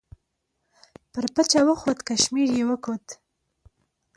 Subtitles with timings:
[1.11, 3.05] پر پچه وخوت کشمیر یې وکوت.